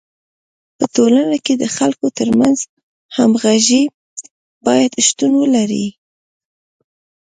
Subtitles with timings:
[0.77, 2.57] په ټولنه کي د خلکو ترمنځ
[3.17, 3.83] همږغي
[4.65, 5.87] باید شتون ولري.